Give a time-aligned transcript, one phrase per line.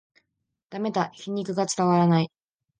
[0.71, 2.31] ダメだ、皮肉が伝わらない